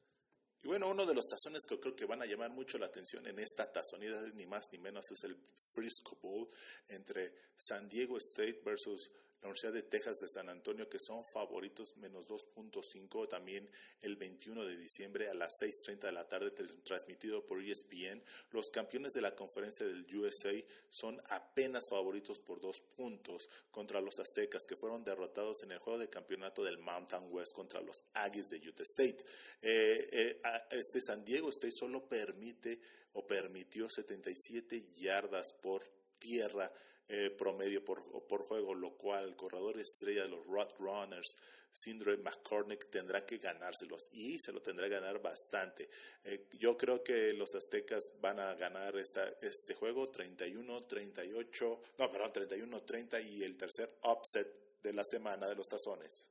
Y 0.63 0.69
bueno, 0.69 0.89
uno 0.89 1.05
de 1.05 1.15
los 1.15 1.27
tazones 1.27 1.63
que 1.69 1.81
creo 1.81 1.97
que 1.97 2.07
van 2.07 2.23
a 2.23 2.27
llamar 2.27 2.51
mucho 2.51 2.79
la 2.79 2.87
atención 2.87 3.27
en 3.27 3.39
esta 3.41 3.71
tazonidad, 3.71 4.33
ni 4.35 4.47
más 4.47 4.67
ni 4.71 4.79
menos, 4.79 5.11
es 5.11 5.25
el 5.25 5.37
Frisco 5.75 6.17
Bowl 6.23 6.49
entre 6.89 7.35
San 7.57 7.89
Diego 7.89 8.17
State 8.19 8.61
versus 8.65 9.11
la 9.43 9.49
Universidad 9.49 9.73
de 9.73 9.83
Texas 9.83 10.21
de 10.21 10.29
San 10.29 10.49
Antonio, 10.49 10.89
que 10.89 11.01
son 11.01 11.25
favoritos 11.25 11.97
menos 11.97 12.29
2.5, 12.29 13.29
también 13.29 13.69
el 14.01 14.15
21 14.15 14.65
de 14.65 14.77
diciembre 14.77 15.29
a 15.29 15.35
las 15.35 15.61
6.30 15.61 15.99
de 15.99 16.13
la 16.13 16.29
tarde, 16.29 16.53
transmitido 16.85 17.45
por 17.45 17.61
ESPN. 17.61 18.23
Los 18.53 18.71
campeones 18.71 19.15
de 19.15 19.21
la 19.21 19.35
conferencia 19.35 19.85
del 19.85 20.07
USA 20.17 20.55
son 20.89 21.21
apenas 21.29 21.89
favoritos 21.89 22.39
por 22.39 22.61
dos 22.61 22.81
puntos 22.81 23.49
contra 23.73 24.01
los 24.01 24.21
Aztecas, 24.21 24.65
que 24.65 24.77
fueron 24.77 25.03
derrotados 25.03 25.65
en 25.65 25.73
el 25.73 25.79
juego 25.81 25.99
de 25.99 26.09
campeonato 26.09 26.63
del 26.63 26.79
Mountain 26.79 27.25
West 27.33 27.53
contra 27.53 27.81
los 27.81 28.05
Aggies 28.15 28.49
de 28.49 28.59
Utah 28.59 28.85
State. 28.85 29.25
Eh, 29.61 30.09
eh, 30.13 30.41
este 30.71 31.01
San 31.01 31.25
Diego 31.25 31.49
State 31.49 31.73
solo 31.73 32.09
permite 32.09 32.81
o 33.15 33.27
permitió 33.27 33.89
77 33.91 34.93
yardas 35.01 35.53
por 35.53 35.83
tierra 36.21 36.73
eh, 37.09 37.31
promedio 37.31 37.85
por, 37.85 38.27
por, 38.27 38.43
juego, 38.45 38.75
lo 38.75 38.97
cual 38.97 39.25
el 39.25 39.37
corredor 39.37 39.79
estrella 39.79 40.23
de 40.23 40.29
los 40.29 40.47
Runners, 40.47 41.37
Sindre 41.71 42.17
McCormick, 42.19 42.91
tendrá 42.91 43.25
que 43.25 43.39
ganárselos 43.39 44.09
y 44.13 44.39
se 44.39 44.53
lo 44.53 44.63
tendrá 44.63 44.89
que 44.89 44.95
ganar 44.95 45.21
bastante. 45.21 45.89
Eh, 46.25 46.49
yo 46.59 46.77
creo 46.77 47.03
que 47.03 47.33
los 47.33 47.55
aztecas 47.55 48.13
van 48.21 48.41
a 48.41 48.55
ganar 48.55 48.97
esta, 48.97 49.29
este 49.41 49.75
juego 49.75 50.11
31-38, 50.11 51.81
no, 51.99 52.13
perdón, 52.13 52.33
31-30 52.33 53.27
y 53.31 53.43
el 53.43 53.57
tercer 53.57 53.99
upset 54.05 54.81
de 54.83 54.93
la 54.93 55.05
semana 55.05 55.49
de 55.49 55.55
los 55.55 55.69
tazones. 55.69 56.29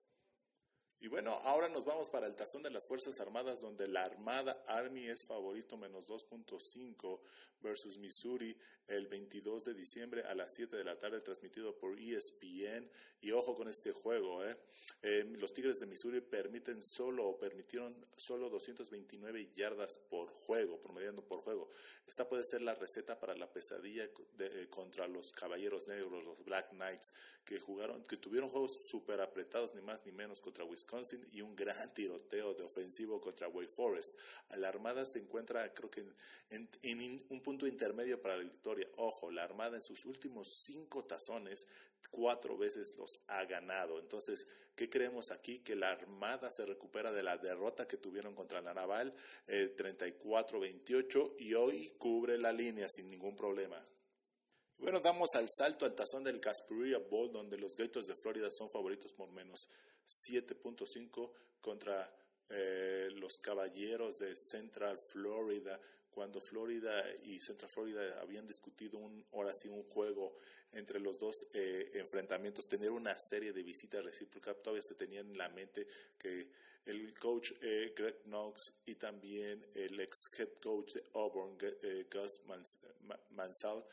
Y 1.03 1.07
bueno, 1.07 1.31
ahora 1.31 1.67
nos 1.67 1.83
vamos 1.83 2.11
para 2.11 2.27
el 2.27 2.35
tazón 2.35 2.61
de 2.61 2.69
las 2.69 2.87
Fuerzas 2.87 3.19
Armadas, 3.19 3.59
donde 3.59 3.87
la 3.87 4.03
Armada 4.03 4.63
Army 4.67 5.07
es 5.07 5.23
favorito 5.23 5.75
menos 5.75 6.07
2.5 6.07 7.19
versus 7.59 7.97
Missouri 7.97 8.55
el 8.87 9.07
22 9.07 9.63
de 9.63 9.73
diciembre 9.73 10.23
a 10.23 10.35
las 10.35 10.53
7 10.53 10.77
de 10.77 10.83
la 10.83 10.99
tarde, 10.99 11.21
transmitido 11.21 11.75
por 11.75 11.99
ESPN. 11.99 12.87
Y 13.21 13.31
ojo 13.31 13.55
con 13.55 13.67
este 13.67 13.91
juego, 13.91 14.45
¿eh? 14.45 14.55
eh 15.01 15.25
los 15.39 15.53
Tigres 15.53 15.79
de 15.79 15.87
Missouri 15.87 16.21
permiten 16.21 16.83
solo 16.83 17.27
o 17.27 17.39
permitieron 17.39 17.95
solo 18.15 18.49
229 18.49 19.53
yardas 19.55 19.97
por 19.97 20.29
juego, 20.29 20.79
promediando 20.81 21.25
por 21.25 21.41
juego. 21.41 21.69
Esta 22.05 22.27
puede 22.29 22.43
ser 22.43 22.61
la 22.61 22.75
receta 22.75 23.19
para 23.19 23.35
la 23.35 23.51
pesadilla 23.51 24.07
de, 24.33 24.63
eh, 24.63 24.69
contra 24.69 25.07
los 25.07 25.31
Caballeros 25.31 25.87
Negros, 25.87 26.23
los 26.23 26.43
Black 26.43 26.71
Knights, 26.71 27.13
que 27.45 27.59
jugaron, 27.59 28.03
que 28.03 28.17
tuvieron 28.17 28.49
juegos 28.49 28.85
súper 28.87 29.21
apretados, 29.21 29.73
ni 29.73 29.81
más 29.81 30.05
ni 30.05 30.11
menos 30.11 30.41
contra 30.41 30.63
Wisconsin 30.63 30.90
y 31.31 31.41
un 31.41 31.55
gran 31.55 31.93
tiroteo 31.93 32.53
de 32.53 32.63
ofensivo 32.63 33.21
contra 33.21 33.47
Wake 33.47 33.71
Forest. 33.71 34.13
La 34.57 34.67
Armada 34.67 35.05
se 35.05 35.19
encuentra, 35.19 35.73
creo 35.73 35.89
que, 35.89 36.05
en, 36.49 36.69
en 36.81 37.25
un 37.29 37.41
punto 37.41 37.65
intermedio 37.65 38.21
para 38.21 38.37
la 38.37 38.43
victoria 38.43 38.87
Ojo, 38.97 39.31
la 39.31 39.43
Armada 39.43 39.77
en 39.77 39.81
sus 39.81 40.05
últimos 40.05 40.49
cinco 40.65 41.05
tazones, 41.05 41.65
cuatro 42.09 42.57
veces 42.57 42.95
los 42.97 43.19
ha 43.27 43.45
ganado. 43.45 43.99
Entonces, 43.99 44.45
¿qué 44.75 44.89
creemos 44.89 45.31
aquí? 45.31 45.59
Que 45.59 45.75
la 45.75 45.91
Armada 45.91 46.51
se 46.51 46.65
recupera 46.65 47.11
de 47.11 47.23
la 47.23 47.37
derrota 47.37 47.87
que 47.87 47.97
tuvieron 47.97 48.35
contra 48.35 48.61
la 48.61 48.73
Naval, 48.73 49.13
34-28, 49.47 51.31
eh, 51.31 51.35
y 51.39 51.53
hoy 51.53 51.93
cubre 51.97 52.37
la 52.37 52.51
línea 52.51 52.87
sin 52.89 53.09
ningún 53.09 53.35
problema. 53.35 53.81
Bueno, 54.77 54.99
damos 54.99 55.29
al 55.35 55.47
salto 55.47 55.85
al 55.85 55.93
tazón 55.93 56.23
del 56.23 56.41
Casperia 56.41 56.97
Bowl, 56.97 57.31
donde 57.31 57.55
los 57.55 57.75
Gators 57.75 58.07
de 58.07 58.15
Florida 58.15 58.49
son 58.49 58.67
favoritos 58.67 59.13
por 59.13 59.31
menos 59.31 59.69
7.5 60.11 61.31
contra 61.61 62.13
eh, 62.49 63.09
los 63.13 63.39
Caballeros 63.39 64.19
de 64.19 64.35
Central 64.35 64.97
Florida 64.99 65.79
cuando 66.11 66.41
Florida 66.41 67.03
y 67.23 67.39
Central 67.39 67.69
Florida 67.69 68.19
habían 68.21 68.45
discutido 68.45 68.99
un, 68.99 69.25
ahora 69.31 69.53
sí 69.53 69.69
un 69.69 69.83
juego 69.83 70.35
entre 70.73 70.99
los 70.99 71.17
dos 71.17 71.47
eh, 71.53 71.91
enfrentamientos, 71.95 72.67
tener 72.67 72.91
una 72.91 73.17
serie 73.17 73.53
de 73.53 73.63
visitas 73.63 74.03
recíprocas, 74.03 74.61
todavía 74.61 74.81
se 74.81 74.95
tenían 74.95 75.29
en 75.31 75.37
la 75.37 75.49
mente 75.49 75.87
que 76.17 76.49
el 76.85 77.13
coach 77.17 77.53
eh, 77.61 77.93
Greg 77.95 78.23
Knox 78.23 78.73
y 78.85 78.95
también 78.95 79.65
el 79.73 79.99
ex 79.99 80.29
head 80.37 80.53
coach 80.61 80.93
de 80.93 81.03
Auburn, 81.13 81.57
eh, 81.61 82.07
Gus 82.11 82.41
Mansell, 83.29 83.83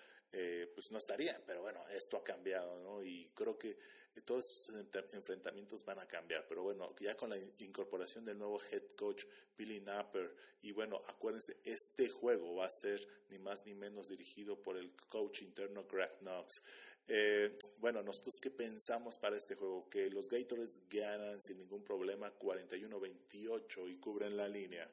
pues 0.75 0.90
no 0.90 0.98
estarían, 0.98 1.42
pero 1.46 1.62
bueno, 1.62 1.80
esto 1.88 2.16
ha 2.16 2.25
cambiado, 2.25 2.78
¿no? 2.80 3.02
Y 3.02 3.30
creo 3.34 3.58
que 3.58 3.76
todos 4.22 4.44
esos 4.44 4.75
enfrentamientos 5.12 5.84
van 5.84 5.98
a 5.98 6.06
cambiar, 6.06 6.46
pero 6.48 6.62
bueno, 6.62 6.94
ya 7.00 7.16
con 7.16 7.30
la 7.30 7.38
incorporación 7.58 8.25
del 8.25 8.38
nuevo 8.38 8.60
head 8.70 8.82
coach 8.96 9.25
Billy 9.56 9.80
Napper, 9.80 10.34
y 10.62 10.72
bueno, 10.72 11.00
acuérdense, 11.06 11.56
este 11.64 12.08
juego 12.08 12.56
va 12.56 12.66
a 12.66 12.70
ser 12.70 13.06
ni 13.28 13.38
más 13.38 13.64
ni 13.64 13.75
menos 13.75 14.08
dirigido 14.08 14.60
por 14.60 14.76
el 14.76 14.94
coach 15.08 15.42
interno 15.42 15.84
Greg 15.84 16.18
Knox. 16.20 16.62
Eh, 17.06 17.56
bueno, 17.78 18.02
nosotros 18.02 18.38
qué 18.38 18.50
pensamos 18.50 19.16
para 19.16 19.37
este 19.37 19.54
juego? 19.54 19.88
Que 19.88 20.10
los 20.10 20.28
Gators 20.28 20.70
ganan 20.90 21.40
sin 21.40 21.58
ningún 21.58 21.82
problema 21.82 22.30
41-28 22.38 23.90
y 23.90 23.96
cubren 23.96 24.37
la 24.37 24.48
línea. 24.48 24.90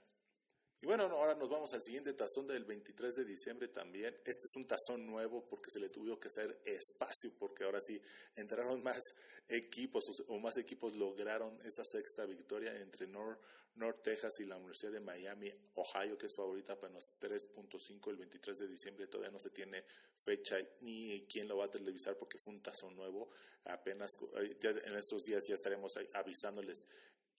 Y 0.85 0.87
bueno, 0.87 1.05
ahora 1.05 1.33
nos 1.33 1.49
vamos 1.49 1.73
al 1.73 1.81
siguiente 1.81 2.13
tazón 2.13 2.45
del 2.45 2.63
23 2.63 3.15
de 3.15 3.25
diciembre 3.25 3.69
también. 3.69 4.13
Este 4.23 4.45
es 4.45 4.55
un 4.55 4.67
tazón 4.67 5.03
nuevo 5.03 5.43
porque 5.49 5.71
se 5.71 5.79
le 5.79 5.89
tuvo 5.89 6.19
que 6.19 6.27
hacer 6.27 6.61
espacio 6.63 7.31
porque 7.39 7.63
ahora 7.63 7.79
sí 7.81 7.99
entraron 8.35 8.83
más 8.83 9.01
equipos 9.47 10.03
o 10.27 10.37
más 10.37 10.57
equipos 10.57 10.93
lograron 10.93 11.59
esa 11.63 11.83
sexta 11.83 12.27
victoria 12.27 12.79
entre 12.79 13.07
North, 13.07 13.39
North 13.77 14.03
Texas 14.03 14.33
y 14.41 14.45
la 14.45 14.57
Universidad 14.57 14.91
de 14.91 14.99
Miami, 14.99 15.51
Ohio, 15.73 16.19
que 16.19 16.27
es 16.27 16.35
favorita 16.35 16.79
para 16.79 16.93
los 16.93 17.05
3.5 17.19 18.11
el 18.11 18.17
23 18.17 18.55
de 18.55 18.67
diciembre. 18.67 19.07
Todavía 19.07 19.31
no 19.31 19.39
se 19.39 19.49
tiene 19.49 19.83
fecha 20.23 20.59
ni 20.81 21.25
quién 21.27 21.47
lo 21.47 21.57
va 21.57 21.65
a 21.65 21.71
televisar 21.71 22.15
porque 22.15 22.37
fue 22.37 22.53
un 22.53 22.61
tazón 22.61 22.95
nuevo. 22.95 23.31
Apenas 23.63 24.11
eh, 24.35 24.55
en 24.61 24.95
estos 24.95 25.23
días 25.23 25.43
ya 25.47 25.55
estaremos 25.55 25.93
avisándoles 26.13 26.85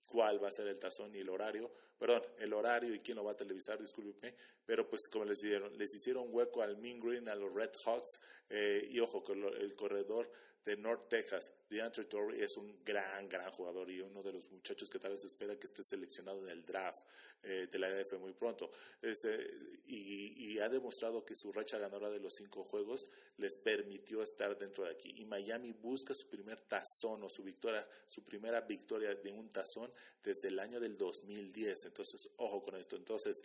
cuál 0.07 0.43
va 0.43 0.49
a 0.49 0.53
ser 0.53 0.69
el 0.69 0.79
tazón 0.79 1.15
y 1.15 1.19
el 1.19 1.29
horario, 1.29 1.71
perdón, 1.99 2.23
el 2.39 2.53
horario 2.53 2.95
y 2.95 3.01
quién 3.01 3.17
lo 3.17 3.25
va 3.25 3.33
a 3.33 3.37
televisar, 3.37 3.79
discúlpeme, 3.79 4.35
pero 4.65 4.89
pues 4.89 5.09
como 5.09 5.25
les 5.25 5.43
hicieron, 5.43 5.77
les 5.77 5.95
hicieron 5.95 6.29
hueco 6.31 6.63
al 6.63 6.77
Mean 6.79 7.01
Green, 7.01 7.29
a 7.29 7.35
los 7.35 7.53
Red 7.53 7.73
Hawks, 7.85 8.21
eh, 8.49 8.87
y 8.91 9.01
ojo, 9.01 9.23
con 9.23 9.43
el 9.43 9.75
corredor 9.75 10.31
de 10.67 10.77
North 10.77 11.09
Texas, 11.09 11.53
DeAndre 11.71 12.07
Torrey 12.07 12.43
es 12.43 12.57
un 12.57 12.83
gran, 12.85 13.29
gran 13.29 13.53
jugador 13.53 13.89
y 13.89 14.01
uno 14.01 14.21
de 14.21 14.33
los 14.33 14.51
muchachos 14.51 14.91
que 14.91 14.99
tal 14.99 15.13
vez 15.13 15.25
espera 15.25 15.57
que 15.57 15.67
esté 15.67 15.81
seleccionado 15.85 16.43
en 16.43 16.51
el 16.51 16.65
draft 16.65 16.99
eh, 17.45 17.69
de 17.71 17.79
la 17.79 17.89
NFL 17.89 18.19
muy 18.19 18.33
pronto. 18.33 18.73
Este, 19.01 19.49
y, 19.87 20.59
ha 20.59 20.69
demostrado 20.69 21.25
que 21.25 21.37
su 21.37 21.53
racha 21.53 21.79
ganadora 21.79 22.11
de 22.11 22.19
los 22.19 22.33
cinco 22.35 22.65
juegos 22.65 23.09
les 23.37 23.59
permitió 23.59 24.23
estar 24.23 24.59
dentro 24.59 24.85
de 24.85 24.91
aquí. 24.91 25.13
Y 25.17 25.27
Miami 25.27 25.73
busca 25.73 26.15
su 26.15 26.29
primer 26.29 26.63
tazón 26.63 27.23
o 27.23 27.29
su 27.29 27.45
victoria, 27.45 27.87
su 28.09 28.25
primera 28.25 28.63
victoria 28.63 29.15
de 29.15 29.31
un 29.31 29.49
tazón 29.51 29.93
desde 30.21 30.49
el 30.49 30.59
año 30.59 30.81
del 30.81 30.97
2010. 30.97 31.85
Entonces, 31.85 32.29
ojo 32.39 32.65
con 32.65 32.75
esto. 32.75 32.97
Entonces, 32.97 33.41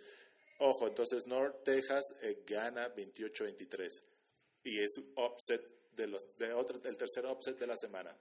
ojo, 0.59 0.87
entonces 0.87 1.27
North 1.27 1.63
Texas 1.63 2.15
eh, 2.21 2.43
gana 2.47 2.95
28-23 2.95 3.89
y 4.63 4.79
es 4.79 4.97
un 4.97 5.13
upset 5.17 5.80
de 5.91 6.07
los, 6.07 6.38
de 6.38 6.53
otro, 6.53 6.79
del 6.79 6.98
tercer 6.98 7.25
upset 7.25 7.57
de 7.60 7.67
la 7.67 7.77
semana. 7.77 8.15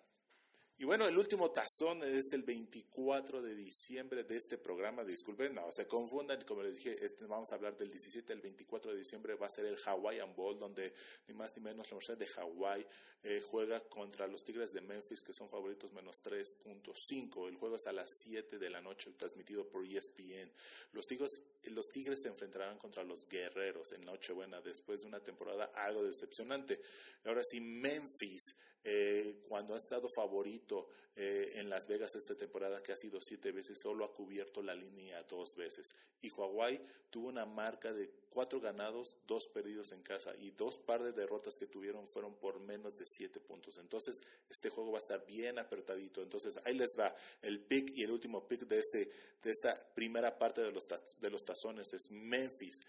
Y 0.81 0.87
bueno, 0.87 1.07
el 1.07 1.19
último 1.19 1.51
tazón 1.51 2.03
es 2.05 2.33
el 2.33 2.43
24 2.43 3.43
de 3.43 3.55
diciembre 3.55 4.25
de 4.25 4.39
este 4.39 4.57
programa. 4.57 5.05
Disculpen, 5.05 5.55
no 5.55 5.71
se 5.71 5.87
confundan. 5.87 6.43
Como 6.47 6.63
les 6.63 6.77
dije, 6.77 6.97
este, 7.05 7.27
vamos 7.27 7.53
a 7.53 7.57
hablar 7.57 7.77
del 7.77 7.91
17 7.91 8.33
al 8.33 8.41
24 8.41 8.93
de 8.93 8.97
diciembre. 8.97 9.35
Va 9.35 9.47
a 9.47 9.51
ser 9.51 9.67
el 9.67 9.77
Hawaiian 9.77 10.35
Bowl, 10.35 10.59
donde 10.59 10.95
ni 11.29 11.35
más 11.35 11.55
ni 11.55 11.63
menos 11.63 11.87
la 11.87 11.99
Universidad 11.99 12.17
de 12.17 12.27
Hawái 12.29 12.87
eh, 13.25 13.43
juega 13.51 13.81
contra 13.91 14.27
los 14.27 14.43
Tigres 14.43 14.73
de 14.73 14.81
Memphis, 14.81 15.21
que 15.21 15.35
son 15.35 15.51
favoritos 15.51 15.93
menos 15.93 16.23
3.5. 16.25 17.49
El 17.51 17.57
juego 17.57 17.77
es 17.77 17.87
a 17.87 17.93
las 17.93 18.11
7 18.23 18.59
de 18.59 18.71
la 18.71 18.81
noche, 18.81 19.13
transmitido 19.19 19.69
por 19.69 19.85
ESPN. 19.85 20.51
Los 20.93 21.07
Tigres, 21.07 21.43
los 21.65 21.91
Tigres 21.91 22.23
se 22.23 22.29
enfrentarán 22.29 22.79
contra 22.79 23.05
los 23.05 23.29
Guerreros 23.29 23.93
en 23.93 24.01
Nochebuena, 24.07 24.63
después 24.63 25.03
de 25.03 25.09
una 25.09 25.23
temporada 25.23 25.71
algo 25.75 26.03
decepcionante. 26.03 26.81
Ahora 27.27 27.45
sí, 27.45 27.61
Memphis 27.61 28.57
eh, 28.83 29.43
cuando 29.49 29.75
ha 29.75 29.77
estado 29.77 30.09
favorito 30.09 30.89
eh, 31.15 31.53
en 31.57 31.69
Las 31.69 31.87
Vegas 31.87 32.17
esta 32.17 32.35
temporada, 32.35 32.83
que 32.83 32.93
ha 32.93 32.97
sido 32.97 33.21
siete 33.21 33.53
veces, 33.53 33.79
solo 33.79 34.05
ha 34.05 34.13
cubierto 34.13 34.63
la 34.63 34.75
línea 34.75 35.23
dos 35.25 35.55
veces. 35.55 35.95
Y 36.23 36.31
Hawaii 36.31 36.81
tuvo 37.11 37.29
una 37.29 37.45
marca 37.45 37.93
de 37.93 38.11
cuatro 38.31 38.61
ganados, 38.61 39.17
dos 39.27 39.49
perdidos 39.49 39.93
en 39.93 40.03
casa 40.03 40.35
y 40.39 40.53
dos 40.53 40.79
par 40.79 41.03
de 41.03 41.13
derrotas 41.13 41.59
que 41.59 41.67
tuvieron 41.67 42.09
fueron 42.09 42.35
por 42.37 42.61
menos 42.61 42.97
de 42.97 43.05
siete 43.05 43.39
puntos. 43.39 43.77
Entonces, 43.77 44.23
este 44.49 44.71
juego 44.71 44.93
va 44.93 44.99
a 44.99 45.03
estar 45.03 45.27
bien 45.27 45.59
apretadito. 45.59 46.23
Entonces, 46.23 46.59
ahí 46.65 46.75
les 46.75 46.99
va 46.99 47.15
el 47.43 47.61
pick 47.61 47.91
y 47.97 48.05
el 48.05 48.13
último 48.13 48.49
pick 48.49 48.61
de, 48.63 48.79
este, 48.79 49.11
de 49.43 49.51
esta 49.51 49.79
primera 49.95 50.39
parte 50.39 50.63
de 50.63 50.73
los, 50.73 50.87
de 51.21 51.31
los 51.31 51.45
tazones 51.45 51.93
es 51.93 52.11
Memphis. 52.11 52.81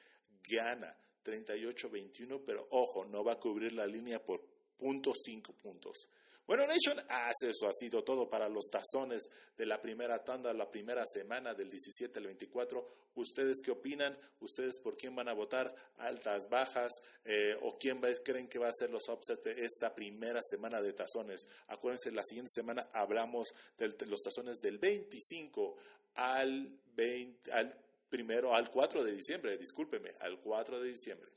Gana 0.48 0.96
38-21, 1.26 2.42
pero 2.46 2.68
ojo, 2.72 3.06
no 3.06 3.24
va 3.24 3.34
a 3.34 3.40
cubrir 3.40 3.74
la 3.74 3.86
línea 3.86 4.24
por 4.24 4.42
punto 4.82 5.14
cinco 5.16 5.54
puntos. 5.54 6.10
Bueno, 6.48 6.66
Nation, 6.66 6.98
hace 7.08 7.52
eso 7.52 7.68
ha 7.68 7.72
sido 7.72 8.04
todo 8.04 8.28
para 8.28 8.50
los 8.50 8.66
tazones 8.66 9.30
de 9.56 9.66
la 9.66 9.80
primera 9.80 10.24
tanda, 10.24 10.52
la 10.54 10.70
primera 10.70 11.06
semana 11.06 11.54
del 11.54 11.70
17 11.70 12.18
al 12.20 12.26
24. 12.26 12.88
¿Ustedes 13.16 13.62
qué 13.64 13.72
opinan? 13.72 14.18
¿Ustedes 14.40 14.80
por 14.80 14.98
quién 14.98 15.16
van 15.16 15.30
a 15.30 15.34
votar? 15.34 15.74
¿Altas, 16.00 16.50
bajas? 16.50 16.92
Eh, 17.24 17.56
¿O 17.62 17.78
quién 17.78 18.02
creen 18.26 18.50
que 18.50 18.60
va 18.60 18.68
a 18.68 18.74
ser 18.74 18.90
los 18.90 19.08
upsets 19.08 19.44
de 19.44 19.64
esta 19.64 19.94
primera 19.94 20.42
semana 20.44 20.82
de 20.82 20.94
tazones? 20.94 21.48
Acuérdense, 21.68 22.12
la 22.12 22.24
siguiente 22.24 22.52
semana 22.54 22.90
hablamos 22.92 23.54
de 23.78 23.96
los 24.08 24.22
tazones 24.22 24.60
del 24.60 24.80
25 24.80 25.78
al, 26.16 26.76
20, 26.96 27.52
al 27.54 27.78
primero, 28.10 28.54
al 28.54 28.70
4 28.70 29.04
de 29.04 29.14
diciembre, 29.14 29.58
discúlpeme, 29.58 30.16
al 30.20 30.42
4 30.42 30.82
de 30.82 30.90
diciembre. 30.90 31.30